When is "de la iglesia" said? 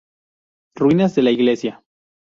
1.13-1.83